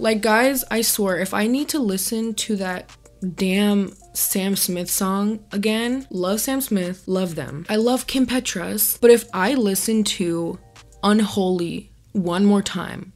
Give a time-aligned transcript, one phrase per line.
[0.00, 2.90] Like, guys, I swear, if I need to listen to that
[3.34, 7.66] damn Sam Smith song again, love Sam Smith, love them.
[7.68, 10.58] I love Kim Petras, but if I listen to
[11.02, 13.12] Unholy one more time,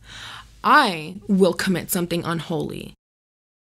[0.63, 2.93] I will commit something unholy.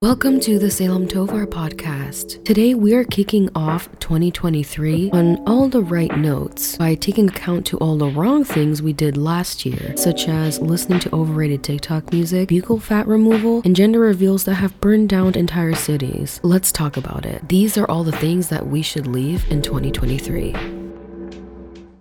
[0.04, 2.44] Welcome to the Salem Tovar podcast.
[2.44, 7.78] Today we are kicking off 2023 on all the right notes by taking account to
[7.78, 12.50] all the wrong things we did last year, such as listening to overrated TikTok music,
[12.50, 16.40] buccal fat removal, and gender reveals that have burned down entire cities.
[16.42, 17.48] Let's talk about it.
[17.48, 20.56] These are all the things that we should leave in 2023.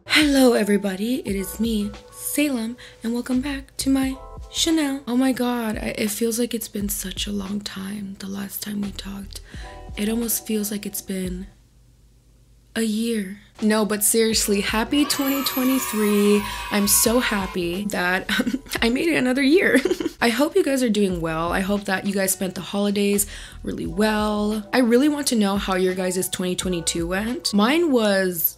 [0.06, 1.16] Hello, everybody.
[1.26, 4.16] It is me, Salem, and welcome back to my
[4.52, 5.02] Chanel.
[5.06, 8.62] Oh my god, I, it feels like it's been such a long time the last
[8.62, 9.40] time we talked.
[9.96, 11.46] It almost feels like it's been
[12.74, 13.40] a year.
[13.62, 16.42] No, but seriously, happy 2023.
[16.72, 18.28] I'm so happy that
[18.82, 19.80] I made it another year.
[20.20, 21.52] I hope you guys are doing well.
[21.52, 23.26] I hope that you guys spent the holidays
[23.62, 24.68] really well.
[24.72, 27.54] I really want to know how your guys' 2022 went.
[27.54, 28.56] Mine was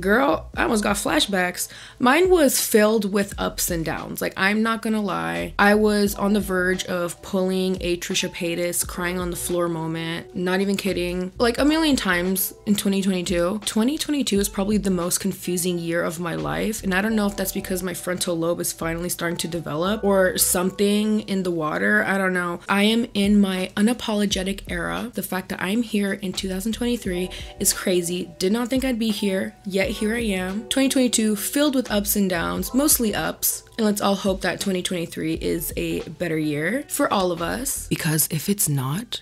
[0.00, 1.68] Girl, I almost got flashbacks.
[2.00, 4.20] Mine was filled with ups and downs.
[4.20, 5.54] Like, I'm not gonna lie.
[5.58, 10.34] I was on the verge of pulling a Trisha Paytas crying on the floor moment.
[10.34, 11.32] Not even kidding.
[11.38, 13.60] Like, a million times in 2022.
[13.64, 16.82] 2022 is probably the most confusing year of my life.
[16.82, 20.02] And I don't know if that's because my frontal lobe is finally starting to develop
[20.02, 22.04] or something in the water.
[22.04, 22.60] I don't know.
[22.68, 25.12] I am in my unapologetic era.
[25.14, 28.30] The fact that I'm here in 2023 is crazy.
[28.38, 30.60] Did not think I'd be here, yet yet here I am.
[30.68, 33.64] 2022 filled with ups and downs, mostly ups.
[33.76, 37.86] And let's all hope that 2023 is a better year for all of us.
[37.88, 39.20] Because if it's not,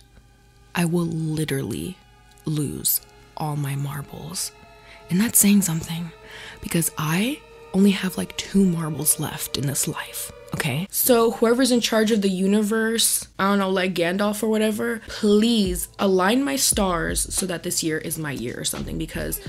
[0.74, 1.96] I will literally
[2.44, 3.00] lose
[3.36, 4.52] all my marbles.
[5.10, 6.12] And that's saying something
[6.60, 7.40] because I
[7.74, 10.30] only have like two marbles left in this life.
[10.54, 10.86] Okay.
[10.90, 15.88] So, whoever's in charge of the universe, I don't know, like Gandalf or whatever, please
[15.98, 19.40] align my stars so that this year is my year or something because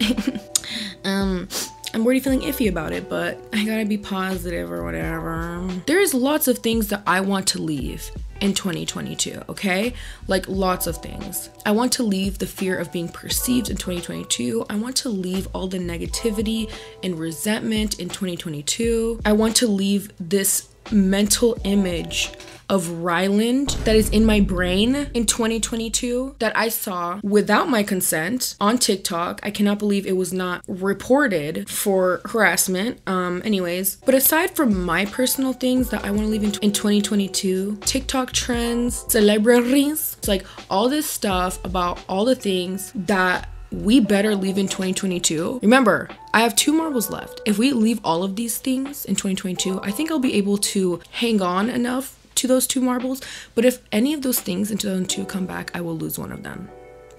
[1.04, 1.48] um,
[1.94, 5.66] I'm already feeling iffy about it, but I gotta be positive or whatever.
[5.86, 9.94] There's lots of things that I want to leave in 2022, okay?
[10.28, 11.48] Like lots of things.
[11.64, 14.66] I want to leave the fear of being perceived in 2022.
[14.68, 16.70] I want to leave all the negativity
[17.02, 19.20] and resentment in 2022.
[19.24, 22.32] I want to leave this mental image
[22.68, 28.56] of Ryland that is in my brain in 2022 that I saw without my consent
[28.60, 29.40] on TikTok.
[29.42, 33.00] I cannot believe it was not reported for harassment.
[33.06, 36.72] Um, anyways, but aside from my personal things that I want to leave in, in
[36.72, 44.00] 2022, TikTok trends, celebrities, it's like all this stuff about all the things that we
[44.00, 45.60] better leave in 2022.
[45.62, 47.40] Remember, I have two marbles left.
[47.44, 51.00] If we leave all of these things in 2022, I think I'll be able to
[51.10, 53.20] hang on enough to those two marbles,
[53.54, 56.42] but if any of those things in 2002 come back, I will lose one of
[56.42, 56.68] them.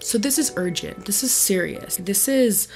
[0.00, 1.06] So this is urgent.
[1.06, 1.96] This is serious.
[1.96, 2.68] This is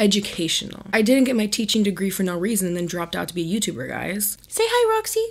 [0.00, 0.86] educational.
[0.92, 3.42] I didn't get my teaching degree for no reason and then dropped out to be
[3.42, 4.38] a YouTuber, guys.
[4.48, 5.24] Say hi, Roxy.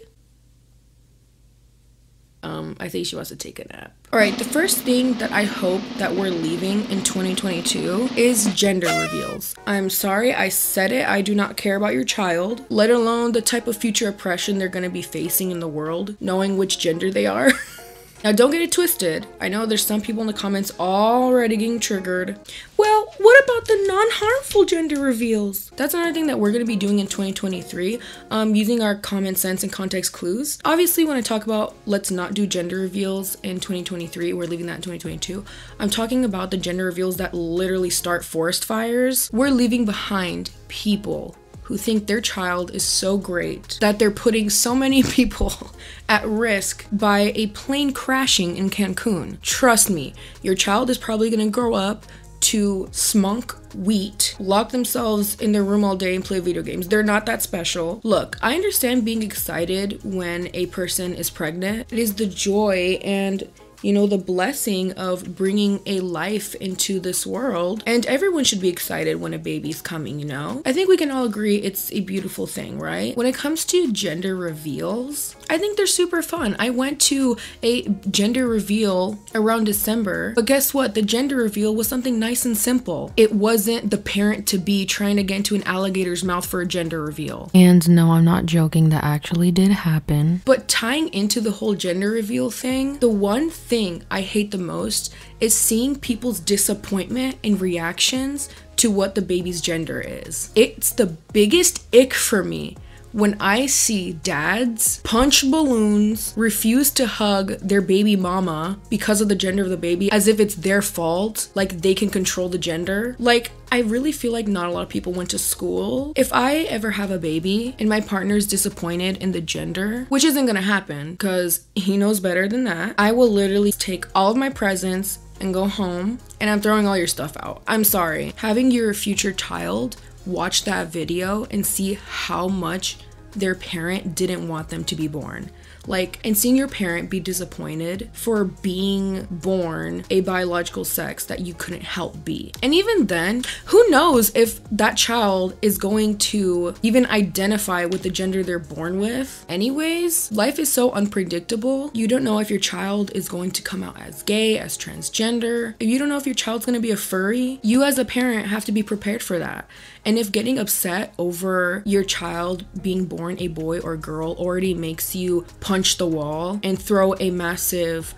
[2.43, 3.93] Um, I think she wants to take a nap.
[4.11, 8.87] All right, the first thing that I hope that we're leaving in 2022 is gender
[8.87, 9.55] reveals.
[9.65, 11.07] I'm sorry I said it.
[11.07, 14.69] I do not care about your child, let alone the type of future oppression they're
[14.83, 17.51] to be facing in the world, knowing which gender they are.
[18.23, 19.28] Now, don't get it twisted.
[19.41, 22.39] I know there's some people in the comments already getting triggered.
[22.78, 25.72] Well, what about the non harmful gender reveals?
[25.72, 28.00] That's another thing that we're going to be doing in 2023,
[28.31, 30.57] um, using our common sense and context clues.
[30.63, 34.75] Obviously, when I talk about let's not do gender reveals in 2023, we're leaving that
[34.75, 35.44] in 2022.
[35.79, 39.29] I'm talking about the gender reveals that literally start forest fires.
[39.33, 44.75] We're leaving behind people who think their child is so great that they're putting so
[44.75, 45.72] many people
[46.09, 49.41] at risk by a plane crashing in Cancun.
[49.41, 52.06] Trust me, your child is probably gonna grow up
[52.44, 56.90] to smunk wheat, lock themselves in their room all day and play video games.
[56.90, 58.01] They're not that special.
[58.04, 61.92] Look, I understand being excited when a person is pregnant.
[61.92, 63.48] It is the joy and
[63.83, 67.83] you know, the blessing of bringing a life into this world.
[67.85, 70.62] And everyone should be excited when a baby's coming, you know?
[70.65, 73.15] I think we can all agree it's a beautiful thing, right?
[73.15, 76.56] When it comes to gender reveals, I think they're super fun.
[76.57, 80.95] I went to a gender reveal around December, but guess what?
[80.95, 83.12] The gender reveal was something nice and simple.
[83.18, 86.65] It wasn't the parent to be trying to get into an alligator's mouth for a
[86.65, 87.51] gender reveal.
[87.53, 90.41] And no, I'm not joking, that actually did happen.
[90.45, 93.72] But tying into the whole gender reveal thing, the one thing
[94.11, 99.99] I hate the most is seeing people's disappointment and reactions to what the baby's gender
[99.99, 100.51] is.
[100.53, 102.77] It's the biggest ick for me
[103.13, 109.36] when I see dads punch balloons, refuse to hug their baby mama because of the
[109.36, 113.15] gender of the baby as if it's their fault, like they can control the gender.
[113.19, 116.13] Like, I really feel like not a lot of people went to school.
[116.15, 120.45] If I ever have a baby and my partner's disappointed in the gender, which isn't
[120.45, 124.50] gonna happen because he knows better than that, I will literally take all of my
[124.50, 127.63] presents and go home and I'm throwing all your stuff out.
[127.68, 128.33] I'm sorry.
[128.38, 132.97] Having your future child watch that video and see how much
[133.35, 135.49] their parent didn't want them to be born.
[135.85, 141.53] Like, and seeing your parent be disappointed for being born a biological sex that you
[141.53, 142.53] couldn't help be.
[142.63, 148.09] And even then, who knows if that child is going to even identify with the
[148.09, 149.45] gender they're born with.
[149.49, 151.91] Anyways, life is so unpredictable.
[151.93, 155.75] You don't know if your child is going to come out as gay, as transgender.
[155.79, 158.47] If you don't know if your child's to be a furry, you as a parent
[158.47, 159.67] have to be prepared for that.
[160.05, 165.15] And if getting upset over your child being born a boy or girl already makes
[165.15, 168.13] you punch the wall and throw a massive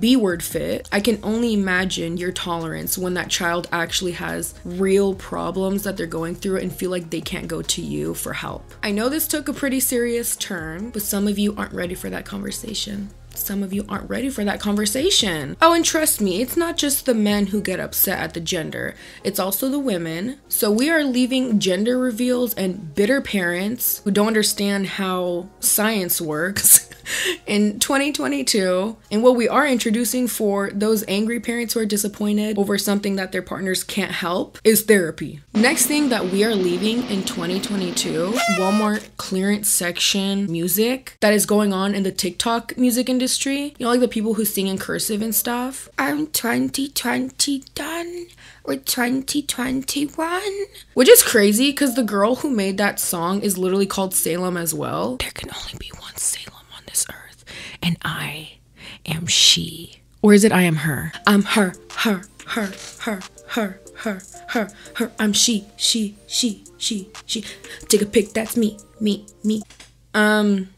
[0.00, 5.14] B word fit, I can only imagine your tolerance when that child actually has real
[5.14, 8.72] problems that they're going through and feel like they can't go to you for help.
[8.82, 12.08] I know this took a pretty serious turn, but some of you aren't ready for
[12.10, 15.56] that conversation some of you aren't ready for that conversation.
[15.60, 18.94] Oh, and trust me, it's not just the men who get upset at the gender,
[19.22, 20.38] it's also the women.
[20.48, 26.88] So we are leaving gender reveals and bitter parents who don't understand how science works
[27.46, 28.96] in 2022.
[29.10, 33.32] And what we are introducing for those angry parents who are disappointed over something that
[33.32, 35.40] their partners can't help is therapy.
[35.54, 41.72] Next thing that we are leaving in 2022 Walmart clearance section music that is going
[41.72, 43.74] on in the TikTok music industry.
[43.78, 45.88] You know, like the people who sing in cursive and stuff.
[45.98, 48.26] I'm 2020 done
[48.64, 50.42] with 2021.
[50.94, 54.74] Which is crazy because the girl who made that song is literally called Salem as
[54.74, 55.16] well.
[55.16, 56.53] There can only be one Salem
[56.94, 57.44] this earth,
[57.82, 58.58] and I
[59.04, 60.00] am she.
[60.22, 61.12] Or is it I am her?
[61.26, 65.12] I'm her, her, her, her, her, her, her, her.
[65.18, 67.44] I'm she, she, she, she, she.
[67.88, 69.62] Take a pic, that's me, me, me.
[70.14, 70.68] Um,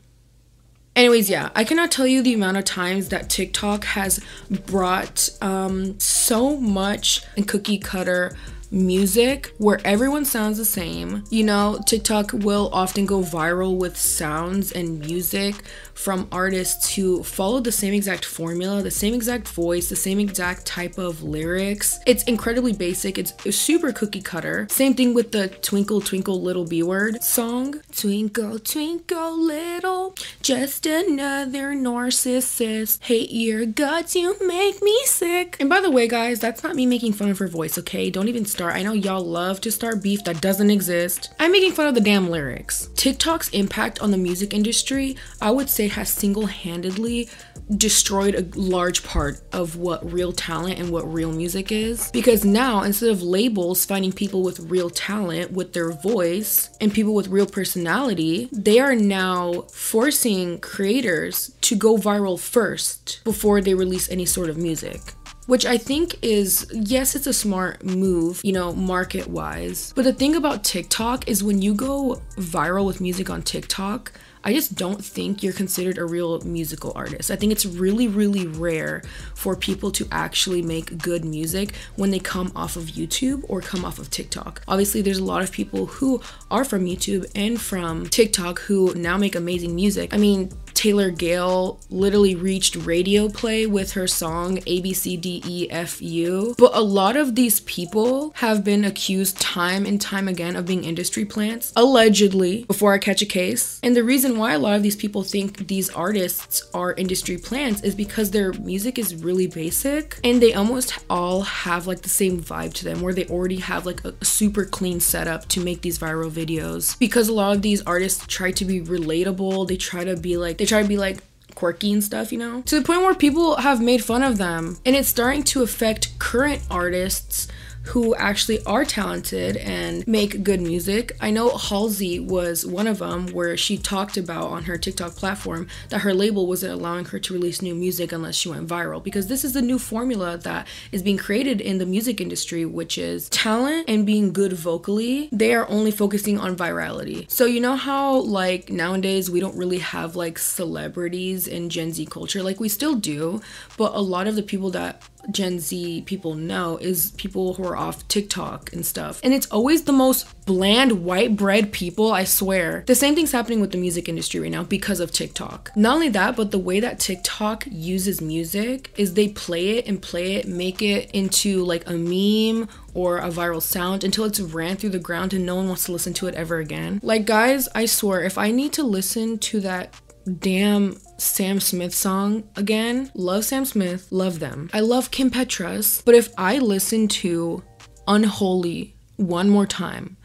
[0.94, 6.00] anyways yeah i cannot tell you the amount of times that tiktok has brought um
[6.00, 8.34] so much cookie cutter
[8.70, 11.24] music where everyone sounds the same.
[11.30, 15.54] You know, TikTok will often go viral with sounds and music
[15.94, 20.66] from artists who follow the same exact formula, the same exact voice, the same exact
[20.66, 21.98] type of lyrics.
[22.06, 24.66] It's incredibly basic, it's super cookie cutter.
[24.70, 27.80] Same thing with the Twinkle Twinkle Little B Word song.
[27.96, 33.02] Twinkle Twinkle Little, just another narcissist.
[33.04, 35.56] Hate your guts, you make me sick.
[35.58, 38.10] And by the way, guys, that's not me making fun of her voice, okay?
[38.10, 38.74] Don't even start.
[38.74, 41.34] I know y'all love to start beef that doesn't exist.
[41.38, 42.88] I'm making fun of the damn lyrics.
[42.96, 47.28] TikTok's impact on the music industry, I would say, has single handedly
[47.76, 52.10] destroyed a large part of what real talent and what real music is.
[52.12, 57.12] Because now, instead of labels finding people with real talent with their voice and people
[57.12, 64.08] with real personality, they are now forcing creators to go viral first before they release
[64.08, 65.12] any sort of music
[65.46, 69.92] which I think is, yes, it's a smart move, you know, market wise.
[69.96, 74.12] But the thing about TikTok is when you go viral with music on TikTok,
[74.46, 77.32] I just don't think you're considered a real musical artist.
[77.32, 79.02] I think it's really, really rare
[79.34, 83.84] for people to actually make good music when they come off of YouTube or come
[83.84, 84.62] off of TikTok.
[84.68, 89.16] Obviously, there's a lot of people who are from YouTube and from TikTok who now
[89.16, 90.14] make amazing music.
[90.14, 96.58] I mean, Taylor Gayle literally reached radio play with her song ABCDEFU.
[96.58, 100.84] But a lot of these people have been accused time and time again of being
[100.84, 103.80] industry plants, allegedly, before I catch a case.
[103.82, 107.82] And the reason why a lot of these people think these artists are industry plants
[107.82, 112.38] is because their music is really basic and they almost all have like the same
[112.38, 115.98] vibe to them where they already have like a super clean setup to make these
[115.98, 116.98] viral videos.
[116.98, 120.65] Because a lot of these artists try to be relatable, they try to be like,
[120.66, 121.18] they try to be like
[121.54, 122.62] quirky and stuff, you know?
[122.62, 124.78] To the point where people have made fun of them.
[124.84, 127.48] And it's starting to affect current artists
[127.88, 131.16] who actually are talented and make good music.
[131.20, 135.68] I know Halsey was one of them where she talked about on her TikTok platform
[135.90, 139.28] that her label wasn't allowing her to release new music unless she went viral because
[139.28, 143.28] this is the new formula that is being created in the music industry, which is
[143.28, 145.28] talent and being good vocally.
[145.32, 147.30] They are only focusing on virality.
[147.30, 152.06] So, you know how, like, nowadays we don't really have like celebrities in Gen Z
[152.06, 152.42] culture?
[152.42, 153.40] Like, we still do,
[153.76, 157.76] but a lot of the people that Gen Z people know is people who are
[157.76, 159.20] off TikTok and stuff.
[159.22, 162.84] And it's always the most bland white bread people, I swear.
[162.86, 165.72] The same thing's happening with the music industry right now because of TikTok.
[165.76, 170.00] Not only that, but the way that TikTok uses music is they play it and
[170.00, 174.76] play it, make it into like a meme or a viral sound until it's ran
[174.76, 177.00] through the ground and no one wants to listen to it ever again.
[177.02, 179.92] Like, guys, I swear, if I need to listen to that
[180.26, 184.70] damn Sam Smith song again, love Sam Smith, love them.
[184.72, 187.62] I love Kim Petras, but if I listen to
[188.08, 190.16] Unholy one more time,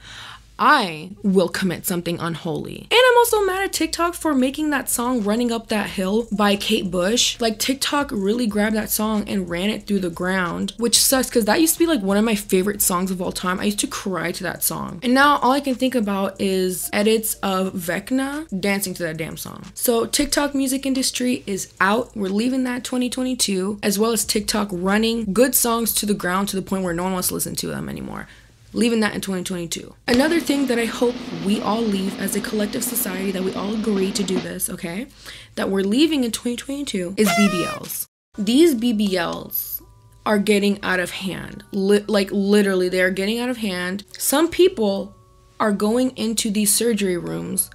[0.62, 2.88] I will commit something unholy.
[2.91, 6.56] And I'm also mad at TikTok for making that song Running Up That Hill by
[6.56, 7.39] Kate Bush.
[7.41, 11.46] Like, TikTok really grabbed that song and ran it through the ground, which sucks because
[11.46, 13.60] that used to be like one of my favorite songs of all time.
[13.60, 15.00] I used to cry to that song.
[15.01, 19.38] And now all I can think about is edits of Vecna dancing to that damn
[19.38, 19.65] song.
[19.74, 22.15] So, TikTok music industry is out.
[22.15, 26.56] We're leaving that 2022, as well as TikTok running good songs to the ground to
[26.56, 28.27] the point where no one wants to listen to them anymore
[28.74, 29.94] leaving that in 2022.
[30.08, 33.74] Another thing that I hope we all leave as a collective society that we all
[33.74, 35.08] agree to do this, okay?
[35.56, 38.06] That we're leaving in 2022 is BBLs.
[38.38, 39.82] These BBLs
[40.25, 41.63] are getting out of hand.
[41.72, 44.04] Li- like literally they are getting out of hand.
[44.18, 45.16] Some people
[45.60, 47.70] are going into these surgery rooms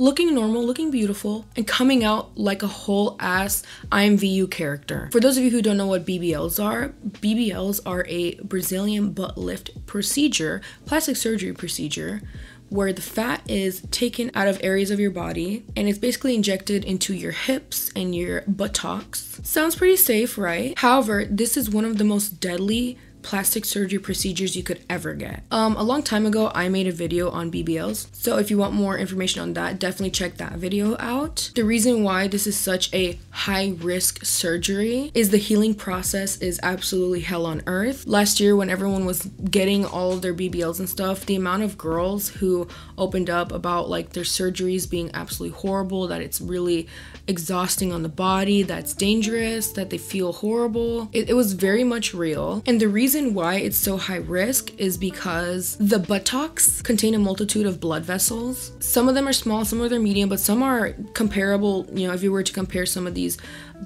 [0.00, 5.10] looking normal, looking beautiful, and coming out like a whole ass IMVU character.
[5.12, 9.36] For those of you who don't know what BBLs are, BBLs are a Brazilian butt
[9.36, 12.22] lift procedure, plastic surgery procedure,
[12.70, 16.84] where the fat is taken out of areas of your body and it's basically injected
[16.84, 19.38] into your hips and your buttocks.
[19.42, 20.78] Sounds pretty safe, right?
[20.78, 25.42] However, this is one of the most deadly plastic surgery procedures you could ever get.
[25.50, 28.74] Um, a long time ago, I made a video on BBLs, so if you want
[28.74, 31.50] more information on that, definitely check that video out.
[31.54, 36.58] The reason why this is such a high risk surgery is the healing process is
[36.62, 38.06] absolutely hell on earth.
[38.06, 41.78] Last year, when everyone was getting all of their BBLs and stuff, the amount of
[41.78, 46.88] girls who opened up about like their surgeries being absolutely horrible, that it's really
[47.26, 52.12] exhausting on the body, that's dangerous, that they feel horrible, it, it was very much
[52.14, 52.62] real.
[52.66, 57.18] And the reason reason why it's so high risk is because the buttocks contain a
[57.18, 58.70] multitude of blood vessels.
[58.78, 61.88] Some of them are small, some of them are medium, but some are comparable.
[61.92, 63.36] You know, if you were to compare some of these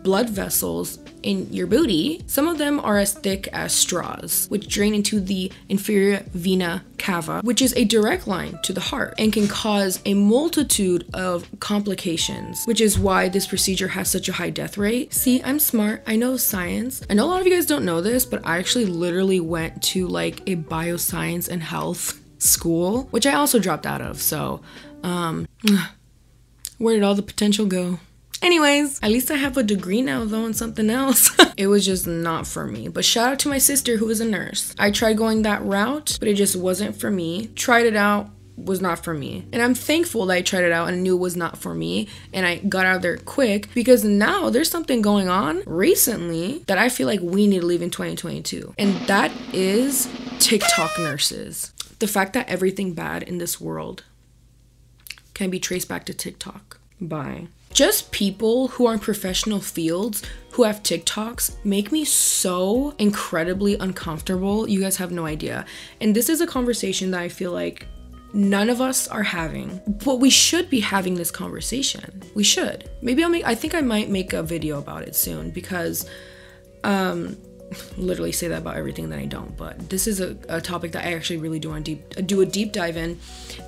[0.02, 4.94] blood vessels in your booty, some of them are as thick as straws, which drain
[4.94, 9.48] into the inferior vena cava, which is a direct line to the heart and can
[9.48, 14.76] cause a multitude of complications, which is why this procedure has such a high death
[14.76, 15.12] rate.
[15.14, 17.02] See, I'm smart, I know science.
[17.08, 19.82] I know a lot of you guys don't know this, but I actually literally went
[19.84, 24.20] to like a bioscience and health school, which I also dropped out of.
[24.20, 24.60] So,
[25.02, 25.46] um,
[26.78, 27.98] where did all the potential go?
[28.42, 31.30] Anyways, at least I have a degree now though in something else.
[31.56, 32.88] it was just not for me.
[32.88, 34.74] But shout out to my sister who is a nurse.
[34.78, 37.48] I tried going that route, but it just wasn't for me.
[37.54, 39.46] Tried it out, was not for me.
[39.52, 42.08] And I'm thankful that I tried it out and knew it was not for me
[42.32, 46.88] and I got out there quick because now there's something going on recently that I
[46.88, 48.74] feel like we need to leave in 2022.
[48.78, 51.72] And that is TikTok nurses.
[51.98, 54.04] The fact that everything bad in this world
[55.32, 56.78] can be traced back to TikTok.
[57.00, 63.74] Bye just people who are in professional fields who have TikToks make me so incredibly
[63.74, 64.68] uncomfortable.
[64.68, 65.66] You guys have no idea.
[66.00, 67.88] And this is a conversation that I feel like
[68.32, 69.80] none of us are having.
[70.04, 72.22] But we should be having this conversation.
[72.36, 72.88] We should.
[73.02, 76.08] Maybe I'll make I think I might make a video about it soon because
[76.84, 77.36] um
[77.96, 81.04] literally say that about everything that I don't, but this is a, a topic that
[81.04, 83.18] I actually really do want to do a deep dive in.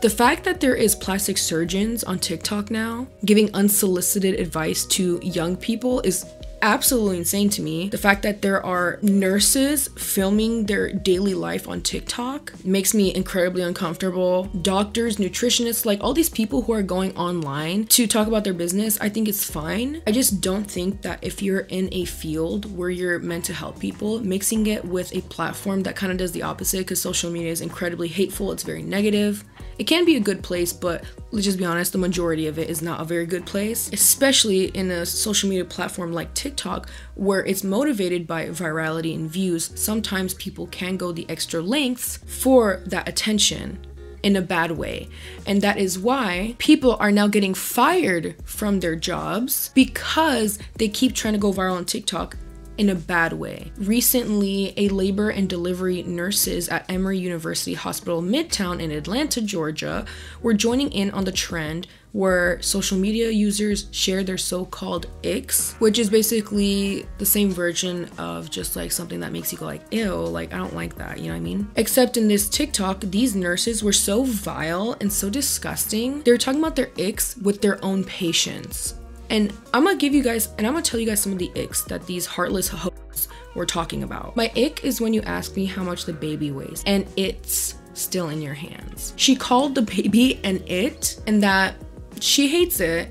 [0.02, 5.56] The fact that there is plastic surgeons on TikTok now giving unsolicited advice to young
[5.56, 6.24] people is
[6.62, 7.88] absolutely insane to me.
[7.88, 13.62] The fact that there are nurses filming their daily life on TikTok makes me incredibly
[13.62, 14.44] uncomfortable.
[14.62, 18.98] Doctors, nutritionists, like all these people who are going online to talk about their business,
[19.00, 20.02] I think it's fine.
[20.06, 23.78] I just don't think that if you're in a field where you're meant to help
[23.78, 27.50] people, mixing it with a platform that kind of does the opposite because social media
[27.50, 29.44] is incredibly hateful, it's very negative.
[29.78, 32.70] It can be a good place, but let's just be honest, the majority of it
[32.70, 37.44] is not a very good place, especially in a social media platform like TikTok, where
[37.44, 39.70] it's motivated by virality and views.
[39.74, 43.86] Sometimes people can go the extra lengths for that attention
[44.22, 45.08] in a bad way.
[45.46, 51.14] And that is why people are now getting fired from their jobs because they keep
[51.14, 52.36] trying to go viral on TikTok
[52.78, 53.72] in a bad way.
[53.76, 60.04] Recently, a labor and delivery nurses at Emory University Hospital Midtown in Atlanta, Georgia,
[60.42, 65.98] were joining in on the trend where social media users share their so-called icks, which
[65.98, 70.14] is basically the same version of just like something that makes you go like, ew,
[70.14, 71.70] like I don't like that, you know what I mean?
[71.76, 76.22] Except in this TikTok, these nurses were so vile and so disgusting.
[76.22, 78.94] They were talking about their icks with their own patients.
[79.30, 81.50] And I'm gonna give you guys, and I'm gonna tell you guys some of the
[81.54, 84.36] icks that these heartless hoes were talking about.
[84.36, 88.28] My ick is when you ask me how much the baby weighs, and it's still
[88.28, 89.14] in your hands.
[89.16, 91.74] She called the baby an it, and that
[92.20, 93.08] she hates it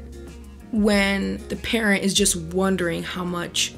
[0.71, 3.73] when the parent is just wondering how much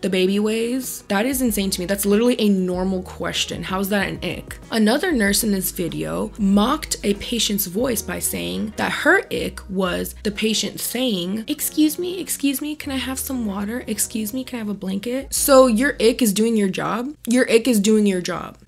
[0.00, 1.02] the baby weighs.
[1.08, 1.86] That is insane to me.
[1.86, 3.62] That's literally a normal question.
[3.62, 4.58] How's that an ick?
[4.70, 10.14] Another nurse in this video mocked a patient's voice by saying that her ick was
[10.22, 13.84] the patient saying, Excuse me, excuse me, can I have some water?
[13.86, 15.32] Excuse me, can I have a blanket?
[15.34, 17.14] So your ick is doing your job.
[17.26, 18.58] Your ick is doing your job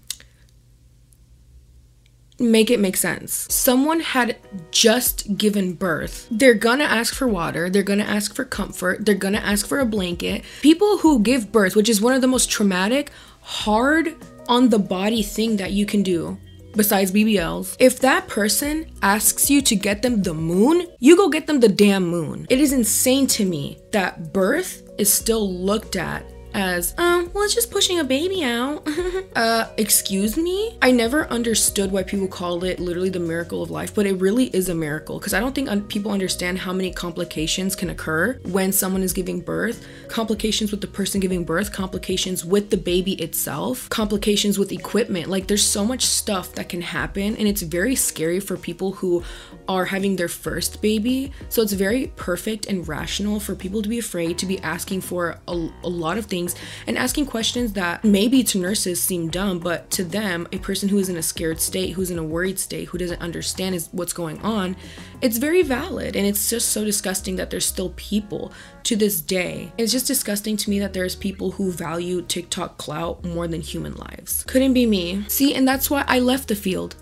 [2.39, 3.47] make it make sense.
[3.51, 4.37] Someone had
[4.71, 6.27] just given birth.
[6.31, 9.87] They're gonna ask for water, they're gonna ask for comfort, they're gonna ask for a
[9.87, 10.45] blanket.
[10.63, 14.15] People who give birth, which is one of the most traumatic, hard
[14.49, 16.39] on the body thing that you can do.
[16.77, 21.47] Besides BBLs, if that person asks you to get them the moon, you go get
[21.47, 22.47] them the damn moon.
[22.51, 27.55] It is insane to me that birth is still looked at as, um, well, it's
[27.55, 28.87] just pushing a baby out.
[29.37, 30.77] uh, excuse me?
[30.83, 34.47] I never understood why people called it literally the miracle of life, but it really
[34.47, 38.39] is a miracle because I don't think un- people understand how many complications can occur
[38.45, 39.87] when someone is giving birth.
[40.09, 45.29] Complications with the person giving birth, complications with the baby itself, complications with equipment.
[45.29, 49.23] Like, there's so much stuff that can happen, and it's very scary for people who
[49.69, 51.33] are having their first baby.
[51.49, 55.39] So it's very perfect and rational for people to be afraid to be asking for
[55.47, 55.53] a,
[55.85, 56.55] a lot of things things
[56.87, 60.99] and asking questions that maybe to nurses seem dumb, but to them, a person who
[60.99, 64.13] is in a scared state, who's in a worried state, who doesn't understand is what's
[64.13, 64.77] going on,
[65.21, 66.17] it's very valid.
[66.17, 68.53] And it's just so disgusting that there's still people
[68.85, 69.73] to this day.
[69.77, 73.95] It's just disgusting to me that there's people who value TikTok clout more than human
[73.95, 74.45] lives.
[74.45, 75.25] Couldn't be me.
[75.29, 76.95] See, and that's why I left the field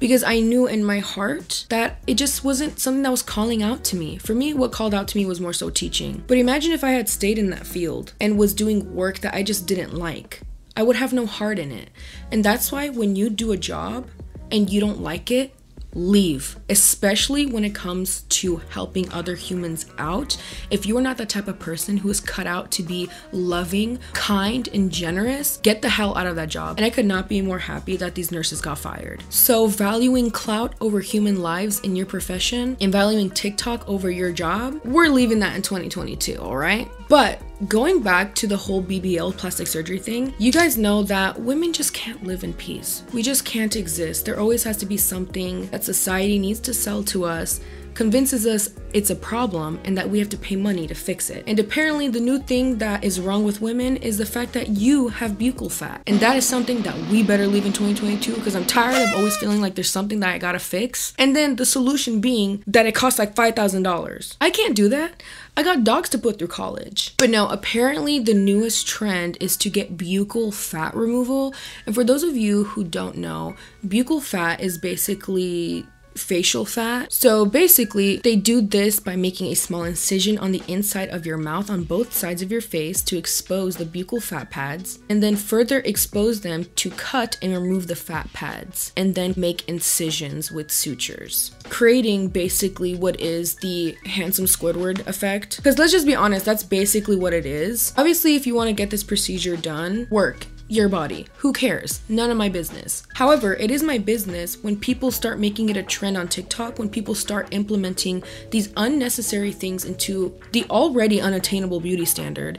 [0.00, 3.84] because I knew in my heart that it just wasn't something that was calling out
[3.84, 4.18] to me.
[4.18, 6.24] For me, what called out to me was more so teaching.
[6.26, 9.42] But imagine if I had stayed in that field and was doing work that I
[9.42, 10.40] just didn't like.
[10.76, 11.90] I would have no heart in it.
[12.32, 14.08] And that's why when you do a job
[14.50, 15.54] and you don't like it,
[15.94, 20.36] leave, especially when it comes to helping other humans out.
[20.70, 24.68] If you're not the type of person who is cut out to be loving, kind,
[24.72, 26.76] and generous, get the hell out of that job.
[26.78, 29.22] And I could not be more happy that these nurses got fired.
[29.28, 34.80] So, valuing clout over human lives in your profession and valuing TikTok over your job,
[34.84, 36.90] we're leaving that in 2022, all right?
[37.10, 41.72] But going back to the whole BBL plastic surgery thing, you guys know that women
[41.72, 43.02] just can't live in peace.
[43.12, 44.24] We just can't exist.
[44.24, 47.58] There always has to be something that society needs to sell to us
[47.94, 51.44] convinces us it's a problem and that we have to pay money to fix it.
[51.46, 55.08] And apparently, the new thing that is wrong with women is the fact that you
[55.08, 56.02] have buccal fat.
[56.06, 59.36] And that is something that we better leave in 2022 because I'm tired of always
[59.36, 61.14] feeling like there's something that I gotta fix.
[61.18, 64.36] And then the solution being that it costs like $5,000.
[64.40, 65.22] I can't do that.
[65.56, 67.14] I got dogs to put through college.
[67.16, 71.54] But no, apparently the newest trend is to get buccal fat removal.
[71.86, 77.12] And for those of you who don't know, buccal fat is basically facial fat.
[77.12, 81.38] So basically, they do this by making a small incision on the inside of your
[81.38, 85.36] mouth on both sides of your face to expose the buccal fat pads, and then
[85.36, 90.70] further expose them to cut and remove the fat pads, and then make incisions with
[90.70, 95.56] sutures, creating basically what is the handsome Squidward effect.
[95.56, 97.92] Because let's just be honest, that's basically what it is.
[97.96, 101.26] Obviously, if you want to get this procedure done, work your body.
[101.38, 102.00] Who cares?
[102.08, 103.02] None of my business.
[103.14, 106.88] However, it is my business when people start making it a trend on TikTok, when
[106.88, 112.58] people start implementing these unnecessary things into the already unattainable beauty standard,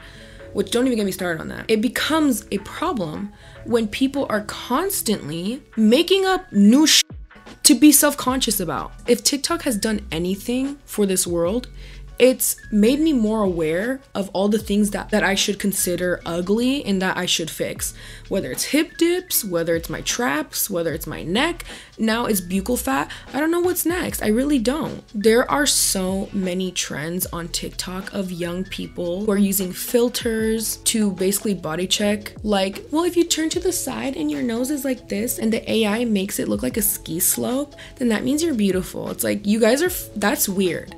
[0.52, 1.64] which don't even get me started on that.
[1.68, 3.32] It becomes a problem
[3.64, 6.86] when people are constantly making up new
[7.62, 8.92] to be self conscious about.
[9.06, 11.68] If TikTok has done anything for this world,
[12.18, 16.84] it's made me more aware of all the things that, that I should consider ugly
[16.84, 17.94] and that I should fix.
[18.28, 21.64] Whether it's hip dips, whether it's my traps, whether it's my neck,
[21.98, 23.10] now it's buccal fat.
[23.32, 24.22] I don't know what's next.
[24.22, 25.02] I really don't.
[25.14, 31.12] There are so many trends on TikTok of young people who are using filters to
[31.12, 32.34] basically body check.
[32.42, 35.52] Like, well, if you turn to the side and your nose is like this and
[35.52, 39.10] the AI makes it look like a ski slope, then that means you're beautiful.
[39.10, 40.94] It's like, you guys are, that's weird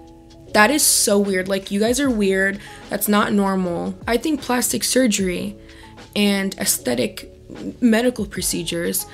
[0.54, 1.48] That is so weird.
[1.48, 2.60] Like, you guys are weird.
[2.88, 3.98] That's not normal.
[4.06, 5.56] I think plastic surgery
[6.14, 7.30] and aesthetic
[7.80, 9.06] medical procedures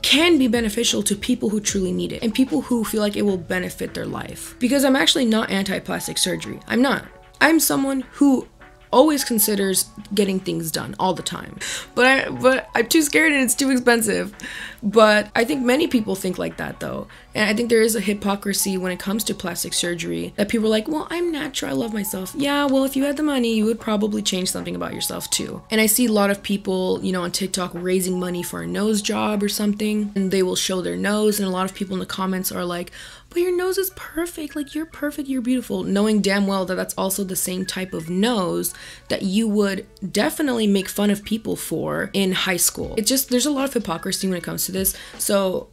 [0.00, 3.22] can be beneficial to people who truly need it and people who feel like it
[3.22, 4.56] will benefit their life.
[4.58, 6.58] Because I'm actually not anti plastic surgery.
[6.66, 7.04] I'm not.
[7.40, 8.48] I'm someone who
[8.92, 11.58] always considers getting things done all the time.
[11.94, 14.34] But I but I'm too scared and it's too expensive.
[14.82, 17.06] But I think many people think like that though.
[17.34, 20.66] And I think there is a hypocrisy when it comes to plastic surgery that people
[20.66, 22.34] are like, well, I'm natural, I love myself.
[22.36, 25.62] Yeah, well, if you had the money, you would probably change something about yourself too.
[25.70, 28.66] And I see a lot of people, you know, on TikTok raising money for a
[28.66, 31.94] nose job or something, and they will show their nose, and a lot of people
[31.94, 32.92] in the comments are like,
[33.32, 34.54] but your nose is perfect.
[34.56, 35.82] Like, you're perfect, you're beautiful.
[35.82, 38.74] Knowing damn well that that's also the same type of nose
[39.08, 42.94] that you would definitely make fun of people for in high school.
[42.96, 44.96] It's just, there's a lot of hypocrisy when it comes to this.
[45.18, 45.68] So,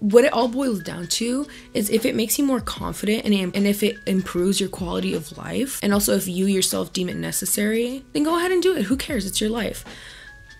[0.00, 3.66] what it all boils down to is if it makes you more confident and, and
[3.66, 8.04] if it improves your quality of life, and also if you yourself deem it necessary,
[8.12, 8.84] then go ahead and do it.
[8.84, 9.26] Who cares?
[9.26, 9.84] It's your life.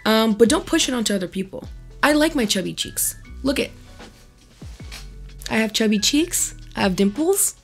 [0.05, 1.69] Um, but don't push it onto other people.
[2.03, 3.17] I like my chubby cheeks.
[3.43, 3.71] Look at
[5.51, 7.55] I have chubby cheeks, I have dimples,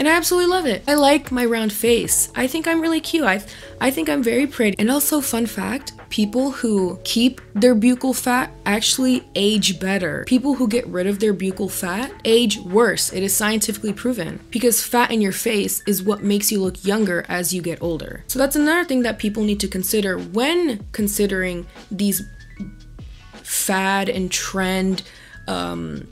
[0.00, 0.82] and I absolutely love it.
[0.88, 2.32] I like my round face.
[2.34, 3.26] I think I'm really cute.
[3.26, 3.44] I,
[3.82, 4.78] I think I'm very pretty.
[4.78, 10.24] And also, fun fact people who keep their buccal fat actually age better.
[10.26, 13.12] People who get rid of their buccal fat age worse.
[13.12, 17.26] It is scientifically proven because fat in your face is what makes you look younger
[17.28, 18.24] as you get older.
[18.26, 22.22] So, that's another thing that people need to consider when considering these
[23.42, 25.02] fad and trend.
[25.46, 26.08] Um,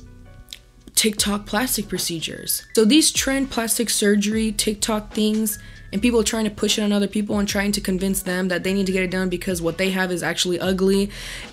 [0.98, 2.66] TikTok plastic procedures.
[2.74, 5.56] So these trend plastic surgery TikTok things
[5.92, 8.64] and people trying to push it on other people and trying to convince them that
[8.64, 11.08] they need to get it done because what they have is actually ugly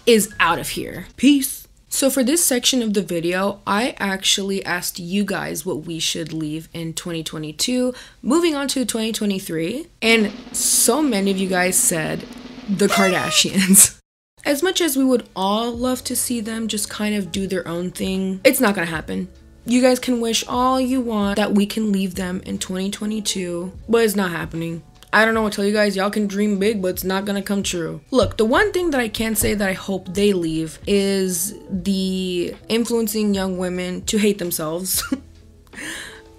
[0.07, 1.05] is out of here.
[1.15, 1.67] Peace.
[1.89, 6.33] So for this section of the video, I actually asked you guys what we should
[6.33, 12.21] leave in 2022, moving on to 2023, and so many of you guys said
[12.67, 13.99] the Kardashians.
[14.45, 17.67] As much as we would all love to see them just kind of do their
[17.67, 19.27] own thing, it's not gonna happen.
[19.65, 24.03] You guys can wish all you want that we can leave them in 2022, but
[24.03, 24.83] it's not happening.
[25.11, 25.95] I don't know what to tell you guys.
[25.95, 28.01] Y'all can dream big, but it's not gonna come true.
[28.11, 32.53] Look, the one thing that I can say that I hope they leave is the
[32.69, 35.03] influencing young women to hate themselves.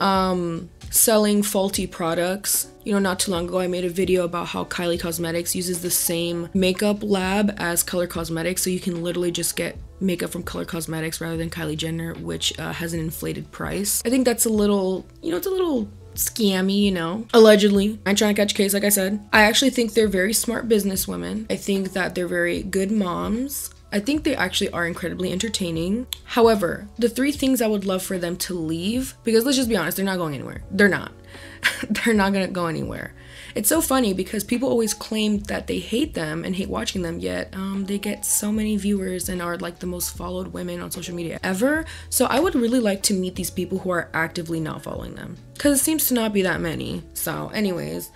[0.00, 2.68] um, selling faulty products.
[2.84, 5.82] You know, not too long ago, I made a video about how Kylie Cosmetics uses
[5.82, 10.42] the same makeup lab as Color Cosmetics, so you can literally just get makeup from
[10.42, 14.02] Color Cosmetics rather than Kylie Jenner, which uh, has an inflated price.
[14.06, 17.26] I think that's a little, you know, it's a little scammy, you know.
[17.34, 17.98] Allegedly.
[18.06, 19.20] I'm trying to catch a case, like I said.
[19.32, 21.46] I actually think they're very smart businesswomen.
[21.50, 23.70] I think that they're very good moms.
[23.92, 26.06] I think they actually are incredibly entertaining.
[26.24, 29.76] However, the three things I would love for them to leave, because let's just be
[29.76, 30.62] honest, they're not going anywhere.
[30.70, 31.12] They're not.
[31.90, 33.14] they're not gonna go anywhere.
[33.54, 37.20] It's so funny because people always claim that they hate them and hate watching them,
[37.20, 40.90] yet um, they get so many viewers and are like the most followed women on
[40.90, 41.84] social media ever.
[42.10, 45.36] So I would really like to meet these people who are actively not following them
[45.54, 47.02] because it seems to not be that many.
[47.14, 48.10] So, anyways,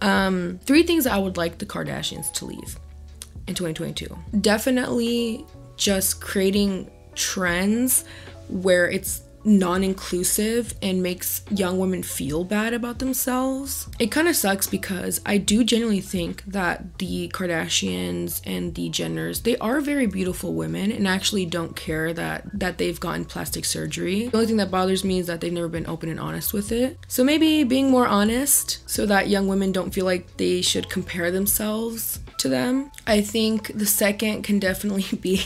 [0.00, 2.78] um, three things I would like the Kardashians to leave
[3.48, 4.16] in 2022.
[4.40, 5.44] Definitely
[5.76, 8.04] just creating trends
[8.48, 13.88] where it's non inclusive and makes young women feel bad about themselves.
[13.98, 19.42] It kind of sucks because I do genuinely think that the Kardashians and the Jenners,
[19.42, 24.28] they are very beautiful women and actually don't care that that they've gotten plastic surgery.
[24.28, 26.72] The only thing that bothers me is that they've never been open and honest with
[26.72, 26.98] it.
[27.08, 31.30] So maybe being more honest so that young women don't feel like they should compare
[31.30, 32.90] themselves to them.
[33.06, 35.42] I think the second can definitely be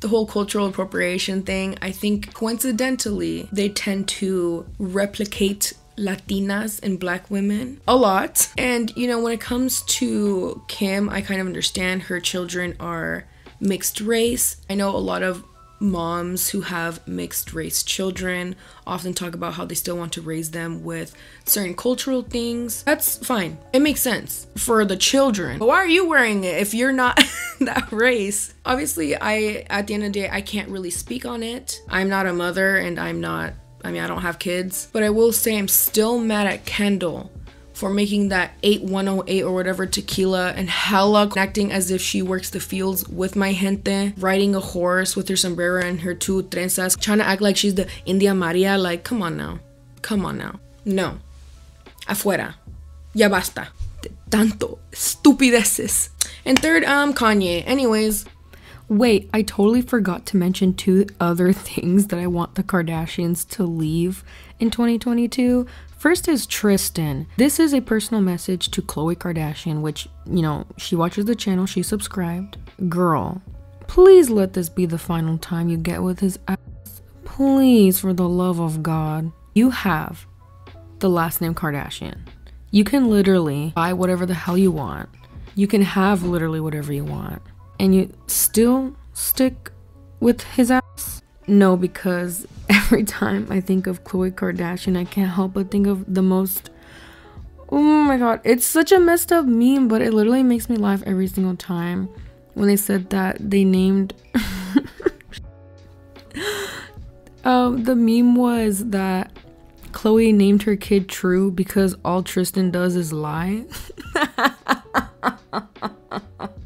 [0.00, 1.76] the whole cultural appropriation thing.
[1.82, 8.48] I think coincidentally, they tend to replicate Latinas and black women a lot.
[8.56, 13.24] And, you know, when it comes to Kim, I kind of understand her children are
[13.60, 14.58] mixed race.
[14.70, 15.44] I know a lot of
[15.80, 20.50] moms who have mixed race children often talk about how they still want to raise
[20.50, 21.14] them with
[21.44, 22.82] certain cultural things.
[22.82, 23.58] That's fine.
[23.72, 25.58] It makes sense for the children.
[25.58, 27.22] But why are you wearing it if you're not
[27.60, 28.54] that race?
[28.64, 31.80] Obviously, I at the end of the day I can't really speak on it.
[31.88, 35.10] I'm not a mother and I'm not I mean, I don't have kids, but I
[35.10, 37.30] will say I'm still mad at Kendall
[37.78, 42.58] for making that 8108 or whatever tequila and hella acting as if she works the
[42.58, 47.18] fields with my gente, riding a horse with her sombrero and her two trenzas, trying
[47.18, 48.76] to act like she's the India Maria.
[48.76, 49.60] Like, come on now.
[50.02, 50.58] Come on now.
[50.84, 51.18] No.
[52.08, 52.56] Afuera.
[53.14, 53.68] Ya basta.
[54.28, 56.08] Tanto estupideces.
[56.44, 57.62] And third, um, Kanye.
[57.64, 58.24] Anyways,
[58.88, 63.64] Wait, I totally forgot to mention two other things that I want the Kardashians to
[63.64, 64.24] leave
[64.58, 65.66] in 2022.
[65.98, 67.26] First is Tristan.
[67.36, 71.66] This is a personal message to Khloe Kardashian, which, you know, she watches the channel,
[71.66, 72.56] she subscribed.
[72.88, 73.42] Girl,
[73.88, 76.56] please let this be the final time you get with his ass.
[77.24, 79.30] Please, for the love of God.
[79.54, 80.24] You have
[81.00, 82.20] the last name Kardashian.
[82.70, 85.10] You can literally buy whatever the hell you want.
[85.54, 87.42] You can have literally whatever you want.
[87.78, 89.70] And you still stick
[90.20, 91.22] with his ass?
[91.46, 96.12] No, because every time I think of Khloe Kardashian, I can't help but think of
[96.12, 96.70] the most.
[97.70, 101.02] Oh my god, it's such a messed up meme, but it literally makes me laugh
[101.04, 102.08] every single time
[102.54, 104.14] when they said that they named.
[107.44, 109.30] um, the meme was that
[109.92, 113.64] Khloe named her kid True because all Tristan does is lie.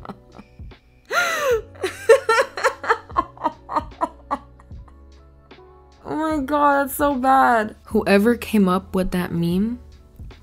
[6.52, 7.74] god, that's so bad.
[7.86, 9.80] Whoever came up with that meme,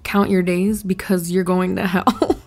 [0.04, 2.42] count your days because you're going to hell.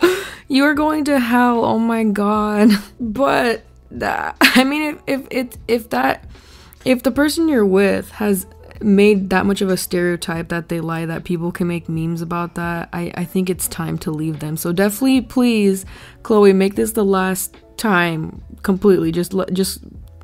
[0.48, 1.64] you're going to hell.
[1.64, 2.70] Oh my god.
[2.98, 6.24] But that I mean if if it if that
[6.84, 8.46] if the person you're with has
[8.80, 12.56] made that much of a stereotype that they lie that people can make memes about
[12.56, 15.86] that i i think it's time to leave them so definitely please
[16.22, 19.78] khloe make this the last time completely just just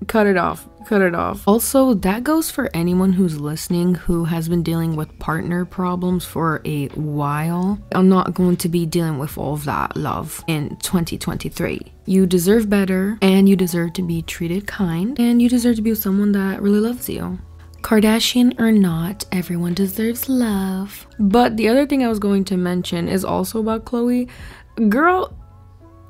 [0.08, 4.48] cut it off cut it off also that goes for anyone who's listening who has
[4.48, 9.38] been dealing with partner problems for a while i'm not going to be dealing with
[9.38, 14.66] all of that love in 2023 you deserve better and you deserve to be treated
[14.66, 17.38] kind and you deserve to be with someone that really loves you
[17.82, 21.04] Kardashian or not, everyone deserves love.
[21.18, 24.28] But the other thing I was going to mention is also about Khloe.
[24.88, 25.36] Girl,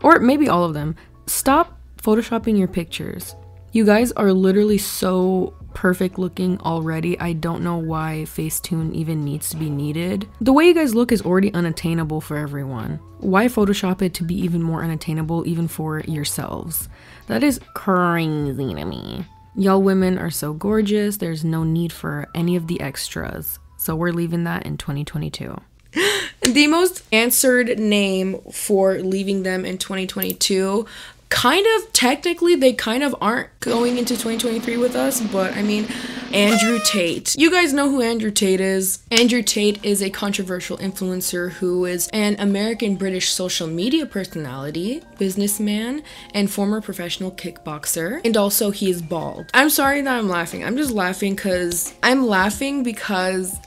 [0.03, 0.95] or maybe all of them,
[1.27, 3.35] stop photoshopping your pictures.
[3.75, 7.19] You guys are literally so perfect looking already.
[7.19, 10.29] I don't know why Facetune even needs to be needed.
[10.43, 13.01] The way you guys look is already unattainable for everyone.
[13.21, 16.91] Why Photoshop it to be even more unattainable even for yourselves?
[17.29, 19.25] That is crazy to me.
[19.57, 23.59] Y'all women are so gorgeous, there's no need for any of the extras.
[23.79, 25.59] So we're leaving that in 2022.
[26.43, 30.87] the most answered name for leaving them in 2022
[31.33, 35.87] kind of technically they kind of aren't going into 2023 with us but i mean
[36.35, 37.35] andrew tate.
[37.39, 39.03] You guys know who andrew tate is.
[39.11, 46.03] Andrew tate is a controversial influencer who is an american british social media personality businessman
[46.35, 49.47] and former professional kickboxer and also he is bald.
[49.55, 50.65] I'm sorry that i'm laughing.
[50.65, 53.59] I'm just laughing because i'm laughing because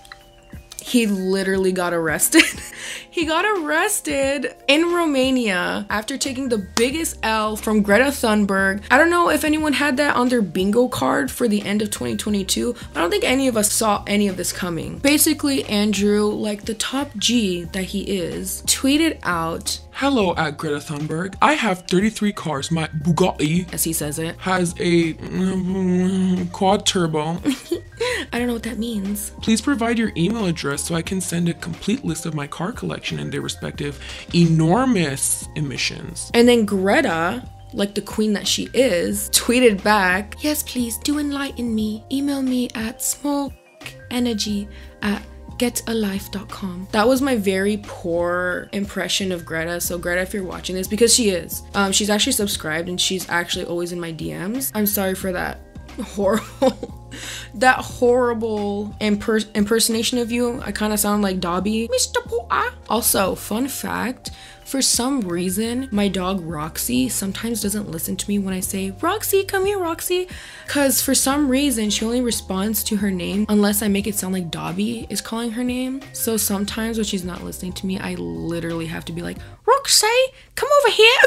[0.86, 2.44] he literally got arrested.
[3.10, 8.84] he got arrested in Romania after taking the biggest L from Greta Thunberg.
[8.92, 11.90] I don't know if anyone had that on their bingo card for the end of
[11.90, 12.76] 2022.
[12.96, 15.00] I don't think any of us saw any of this coming.
[15.00, 21.36] Basically, Andrew, like the top G that he is, tweeted out Hello at Greta Thunberg.
[21.42, 22.70] I have 33 cars.
[22.70, 27.22] My Bugatti, as he says it, has a um, quad turbo.
[28.34, 29.30] I don't know what that means.
[29.42, 32.74] Please provide your email address so I can send a complete list of my car
[32.74, 33.98] collection and their respective
[34.34, 36.30] enormous emissions.
[36.34, 41.74] And then Greta, like the queen that she is, tweeted back, Yes, please do enlighten
[41.74, 42.04] me.
[42.12, 44.68] Email me at smallenergy
[45.02, 45.22] at
[45.58, 46.88] getalife.com.
[46.92, 49.80] That was my very poor impression of Greta.
[49.82, 53.30] So Greta, if you're watching this, because she is, um, she's actually subscribed and she's
[53.30, 54.72] actually always in my DMs.
[54.76, 55.60] I'm sorry for that
[56.02, 57.12] horrible,
[57.56, 60.62] that horrible imper- impersonation of you.
[60.62, 62.24] I kind of sound like Dobby, Mr.
[62.24, 62.74] Poa.
[62.90, 64.32] Also, fun fact.
[64.66, 69.44] For some reason, my dog Roxy sometimes doesn't listen to me when I say, Roxy,
[69.44, 70.28] come here, Roxy.
[70.66, 74.34] Because for some reason, she only responds to her name unless I make it sound
[74.34, 76.02] like Dobby is calling her name.
[76.14, 80.08] So sometimes when she's not listening to me, I literally have to be like, Roxy,
[80.56, 81.22] come over here.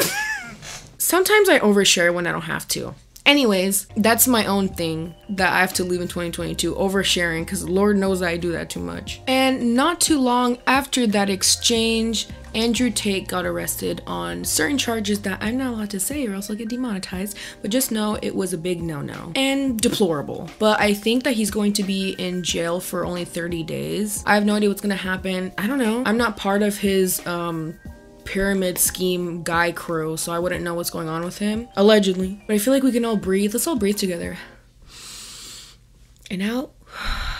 [0.98, 2.96] sometimes I overshare when I don't have to.
[3.28, 7.98] Anyways, that's my own thing that I have to leave in 2022 oversharing because Lord
[7.98, 9.20] knows I do that too much.
[9.28, 15.42] And not too long after that exchange, Andrew Tate got arrested on certain charges that
[15.42, 17.36] I'm not allowed to say or else I'll get demonetized.
[17.62, 20.50] But just know it was a big no no and deplorable.
[20.58, 24.22] But I think that he's going to be in jail for only 30 days.
[24.26, 25.52] I have no idea what's going to happen.
[25.58, 26.02] I don't know.
[26.06, 27.78] I'm not part of his um,
[28.24, 31.68] pyramid scheme guy crew, so I wouldn't know what's going on with him.
[31.76, 32.42] Allegedly.
[32.46, 33.54] But I feel like we can all breathe.
[33.54, 34.38] Let's all breathe together.
[36.30, 36.72] And out,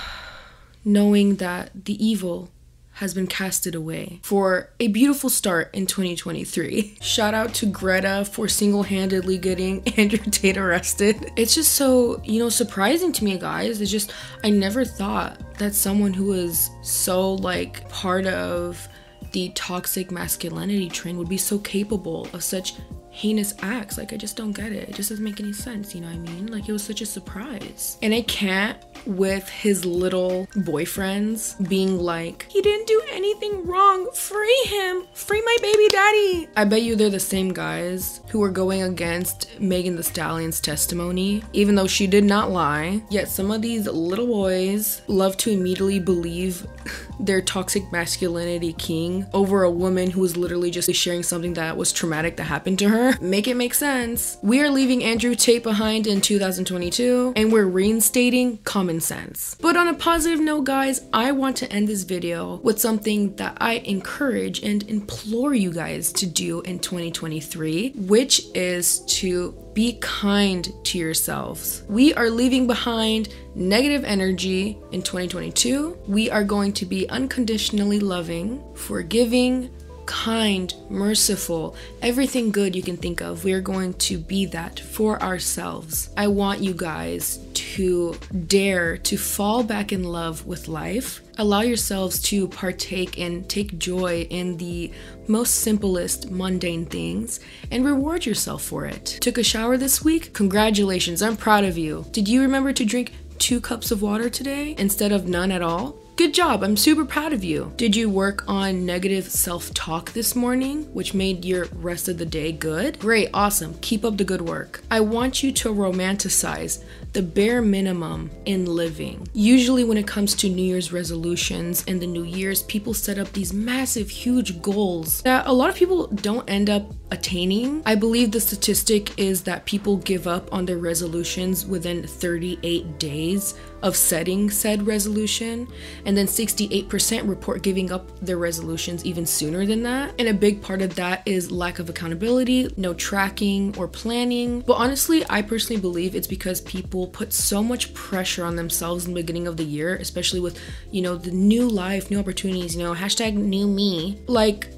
[0.85, 2.51] knowing that the evil
[2.99, 6.99] has been casted away for a beautiful start in 2023.
[7.01, 11.31] Shout out to Greta for single handedly getting Andrew Tate arrested.
[11.37, 13.81] It's just so, you know, surprising to me, guys.
[13.81, 18.89] It's just, I never thought that someone who was so like part of
[19.31, 22.75] the toxic masculinity trend would be so capable of such
[23.19, 23.99] heinous acts.
[23.99, 24.89] Like, I just don't get it.
[24.89, 26.47] It just doesn't make any sense, you know what I mean?
[26.47, 27.99] Like, it was such a surprise.
[28.01, 34.09] And I can't with his little boyfriends being like, he didn't do anything wrong.
[34.13, 35.03] Free him.
[35.15, 36.49] Free my baby daddy.
[36.57, 41.43] I bet you they're the same guys who were going against Megan Thee Stallion's testimony,
[41.53, 43.03] even though she did not lie.
[43.11, 46.67] Yet some of these little boys love to immediately believe
[47.21, 51.93] their toxic masculinity king over a woman who was literally just sharing something that was
[51.93, 53.08] traumatic that happened to her.
[53.21, 54.39] Make it make sense.
[54.43, 59.57] We are leaving Andrew Tate behind in 2022 and we're reinstating common sense.
[59.61, 63.57] But on a positive note, guys, I want to end this video with something that
[63.61, 70.73] I encourage and implore you guys to do in 2023, which is to be kind
[70.85, 71.85] to yourselves.
[71.89, 75.99] We are leaving behind negative energy in 2022.
[76.09, 79.71] We are going to be unconditionally loving, forgiving,
[80.09, 83.45] kind, merciful, everything good you can think of.
[83.45, 86.09] We're going to be that for ourselves.
[86.17, 88.15] I want you guys to
[88.47, 91.21] dare to fall back in love with life.
[91.37, 94.91] Allow yourselves to partake and take joy in the
[95.29, 97.39] most simplest, mundane things
[97.71, 99.05] and reward yourself for it.
[99.21, 100.33] Took a shower this week?
[100.33, 102.07] Congratulations, I'm proud of you.
[102.13, 105.97] Did you remember to drink two cups of water today instead of none at all?
[106.19, 107.73] Good job, I'm super proud of you.
[107.77, 112.27] Did you work on negative self talk this morning, which made your rest of the
[112.27, 112.99] day good?
[112.99, 113.79] Great, awesome.
[113.83, 114.83] Keep up the good work.
[114.91, 119.29] I want you to romanticize the bare minimum in living.
[119.33, 123.31] Usually, when it comes to New Year's resolutions and the New Year's, people set up
[123.33, 127.83] these massive, huge goals that a lot of people don't end up attaining.
[127.87, 133.55] I believe the statistic is that people give up on their resolutions within 38 days
[133.83, 135.69] of setting said resolution,
[136.05, 140.15] and then 68% report giving up their resolutions even sooner than that.
[140.19, 144.61] And a big part of that is lack of accountability, no tracking or planning.
[144.63, 149.15] But honestly, I personally believe it's because people put so much pressure on themselves in
[149.15, 150.59] the beginning of the year, especially with,
[150.91, 154.21] you know, the new life, new opportunities, you know, hashtag new me.
[154.27, 154.73] Like,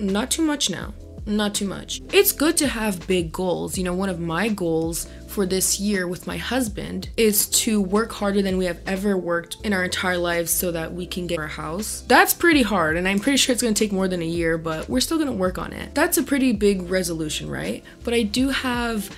[0.00, 0.92] not too much now
[1.26, 2.02] not too much.
[2.12, 3.78] It's good to have big goals.
[3.78, 8.12] You know, one of my goals for this year with my husband is to work
[8.12, 11.38] harder than we have ever worked in our entire lives so that we can get
[11.38, 12.04] our house.
[12.06, 14.88] That's pretty hard, and I'm pretty sure it's gonna take more than a year, but
[14.88, 15.94] we're still gonna work on it.
[15.94, 17.82] That's a pretty big resolution, right?
[18.04, 19.10] But I do have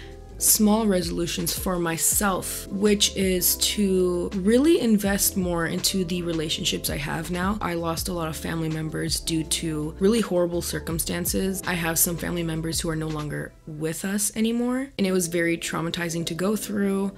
[0.45, 7.31] small resolutions for myself, which is to really invest more into the relationships I have
[7.31, 7.59] now.
[7.61, 11.63] I lost a lot of family members due to really horrible circumstances.
[11.67, 15.29] I have some family members who are no longer with us anymore, and it was
[15.29, 17.13] very traumatizing to go through.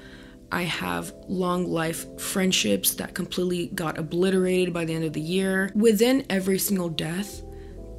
[0.53, 5.73] I have long life friendships that completely got obliterated by the end of the year.
[5.75, 7.43] Within every single death,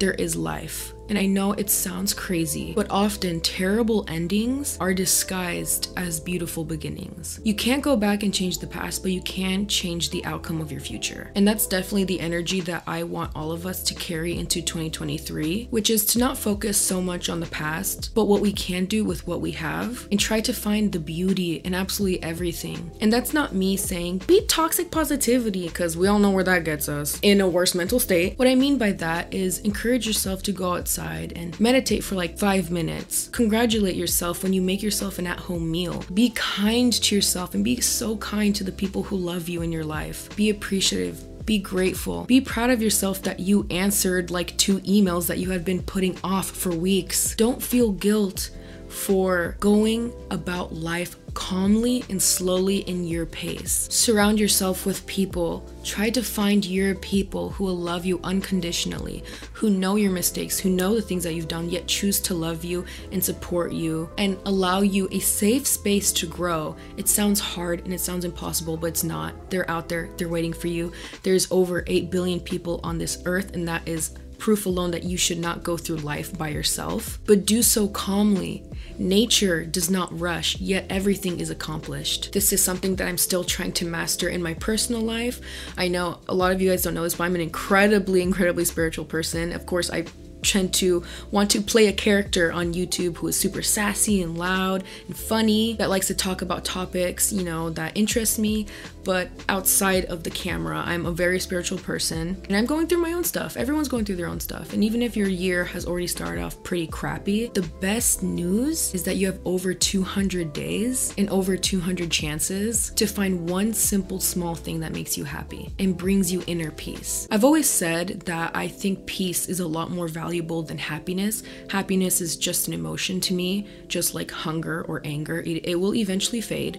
[0.00, 0.94] there is life.
[1.08, 7.40] And I know it sounds crazy, but often terrible endings are disguised as beautiful beginnings.
[7.42, 10.70] You can't go back and change the past, but you can change the outcome of
[10.70, 11.30] your future.
[11.34, 15.68] And that's definitely the energy that I want all of us to carry into 2023,
[15.70, 19.04] which is to not focus so much on the past, but what we can do
[19.04, 22.90] with what we have and try to find the beauty in absolutely everything.
[23.00, 26.86] And that's not me saying be toxic positivity, because we all know where that gets
[26.88, 28.38] us in a worse mental state.
[28.38, 32.14] What I mean by that is encourage yourself to go outside outside and meditate for
[32.14, 33.28] like five minutes.
[33.28, 36.04] Congratulate yourself when you make yourself an at home meal.
[36.12, 39.72] Be kind to yourself and be so kind to the people who love you in
[39.72, 40.34] your life.
[40.36, 42.24] Be appreciative be grateful.
[42.24, 46.18] Be proud of yourself that you answered like two emails that you had been putting
[46.22, 47.34] off for weeks.
[47.36, 48.50] Don't feel guilt
[48.90, 53.86] for going about life calmly and slowly in your pace.
[53.92, 55.64] Surround yourself with people.
[55.84, 59.22] Try to find your people who will love you unconditionally,
[59.52, 62.64] who know your mistakes, who know the things that you've done, yet choose to love
[62.64, 66.74] you and support you and allow you a safe space to grow.
[66.96, 69.48] It sounds hard and it sounds impossible, but it's not.
[69.48, 70.90] They're out there, they're waiting for you.
[71.22, 75.16] There's over 8 billion people on this earth, and that is proof alone that you
[75.16, 78.64] should not go through life by yourself, but do so calmly.
[78.98, 82.32] Nature does not rush, yet everything is accomplished.
[82.32, 85.40] This is something that I'm still trying to master in my personal life.
[85.76, 88.64] I know a lot of you guys don't know this, but I'm an incredibly, incredibly
[88.64, 89.52] spiritual person.
[89.52, 90.04] Of course, I
[90.42, 94.84] tend to want to play a character on YouTube who is super sassy and loud
[95.06, 98.66] and funny, that likes to talk about topics, you know, that interest me.
[99.08, 103.14] But outside of the camera, I'm a very spiritual person and I'm going through my
[103.14, 103.56] own stuff.
[103.56, 104.74] Everyone's going through their own stuff.
[104.74, 109.04] And even if your year has already started off pretty crappy, the best news is
[109.04, 114.54] that you have over 200 days and over 200 chances to find one simple small
[114.54, 117.26] thing that makes you happy and brings you inner peace.
[117.30, 121.44] I've always said that I think peace is a lot more valuable than happiness.
[121.70, 125.40] Happiness is just an emotion to me, just like hunger or anger.
[125.40, 126.78] It, it will eventually fade.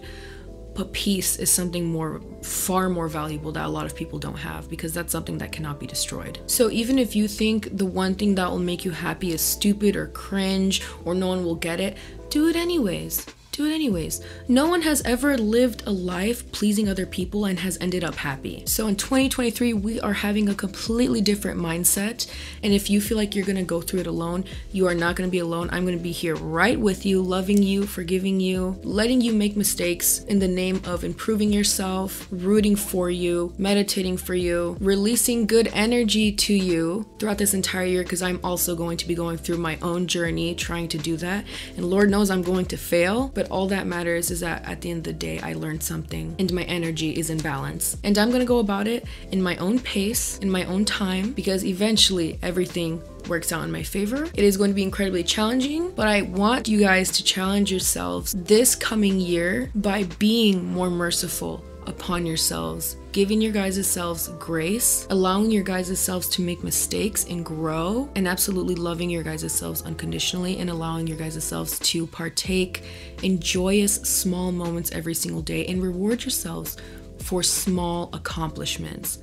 [0.74, 4.70] But peace is something more, far more valuable that a lot of people don't have
[4.70, 6.38] because that's something that cannot be destroyed.
[6.46, 9.96] So even if you think the one thing that will make you happy is stupid
[9.96, 11.96] or cringe or no one will get it,
[12.30, 14.20] do it anyways do it anyways.
[14.46, 18.62] No one has ever lived a life pleasing other people and has ended up happy.
[18.66, 22.30] So in 2023, we are having a completely different mindset.
[22.62, 25.28] And if you feel like you're gonna go through it alone, you are not gonna
[25.28, 25.68] be alone.
[25.72, 30.20] I'm gonna be here right with you, loving you, forgiving you, letting you make mistakes
[30.24, 36.30] in the name of improving yourself, rooting for you, meditating for you, releasing good energy
[36.32, 39.76] to you throughout this entire year because I'm also going to be going through my
[39.82, 41.44] own journey trying to do that.
[41.76, 44.90] And Lord knows I'm going to fail, but all that matters is that at the
[44.90, 47.96] end of the day, I learned something and my energy is in balance.
[48.04, 51.64] And I'm gonna go about it in my own pace, in my own time, because
[51.64, 54.24] eventually everything works out in my favor.
[54.34, 58.34] It is going to be incredibly challenging, but I want you guys to challenge yourselves
[58.36, 65.50] this coming year by being more merciful upon yourselves, giving your guys' selves grace, allowing
[65.50, 70.56] your guys' selves to make mistakes and grow, and absolutely loving your guys' selves unconditionally
[70.58, 72.84] and allowing your guys' selves to partake
[73.22, 76.78] in joyous small moments every single day and reward yourselves
[77.18, 79.18] for small accomplishments.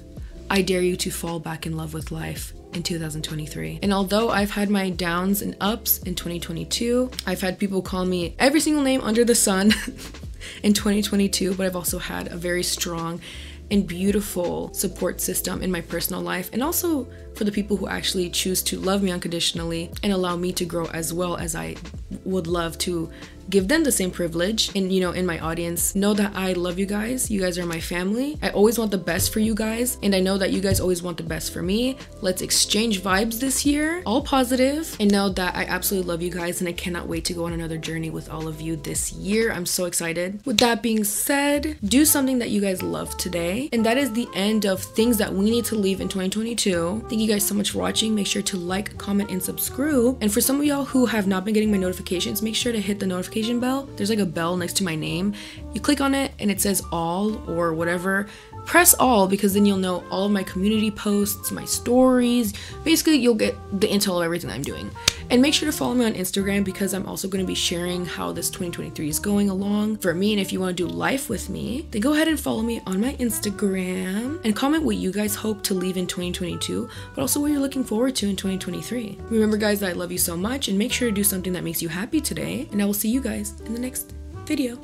[0.50, 3.80] I dare you to fall back in love with life in 2023.
[3.82, 8.36] And although I've had my downs and ups in 2022, I've had people call me
[8.40, 9.74] every single name under the sun.
[10.64, 13.22] in 2022, but I've also had a very strong
[13.70, 18.30] and beautiful support system in my personal life and also for the people who actually
[18.30, 21.76] choose to love me unconditionally and allow me to grow as well as I
[22.24, 23.10] would love to
[23.50, 25.96] give them the same privilege and you know in my audience.
[25.96, 27.32] Know that i love you guys.
[27.32, 28.38] You guys are my family.
[28.42, 31.02] I always want the best for you guys and i know that you guys always
[31.02, 31.98] want the best for me.
[32.22, 36.62] Let's exchange vibes this year all positive and know that i absolutely love you guys
[36.62, 39.52] and i cannot wait to go on another journey with all of you this year.
[39.52, 40.46] I'm so excited.
[40.46, 44.28] With that being said do something that you guys love today and that is the
[44.34, 47.72] end of things that we need to leave in 2022 thank you guys so much
[47.72, 48.14] for watching.
[48.14, 49.78] Make sure to like comment and subscribe.
[50.22, 52.82] And for some of y'all who have not been getting my notifications make sure to
[52.82, 53.88] hit the notification notification bell.
[53.96, 55.34] There's like a bell next to my name.
[55.74, 58.28] You click on it and it says all or whatever.
[58.68, 62.54] Press all because then you'll know all of my community posts, my stories.
[62.84, 64.92] Basically, you'll get the intel of everything I'm doing.
[65.30, 68.06] And make sure to follow me on Instagram because I'm also going to be sharing
[68.06, 70.34] how this 2023 is going along for me.
[70.34, 72.82] And if you want to do life with me, then go ahead and follow me
[72.86, 77.40] on my Instagram and comment what you guys hope to leave in 2022, but also
[77.40, 79.18] what you're looking forward to in 2023.
[79.30, 81.64] Remember, guys, that I love you so much and make sure to do something that
[81.64, 82.68] makes you happy today.
[82.74, 84.14] And I will see you guys in the next
[84.46, 84.78] video.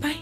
[0.00, 0.18] Bye.